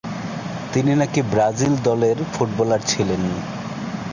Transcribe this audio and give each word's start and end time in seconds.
তিনি 0.73 0.91
নাকি 0.95 1.21
ব্রাজিল 1.31 1.73
দলের 1.83 2.17
ফুটবলার 2.33 2.81
ছিলেন। 2.87 3.21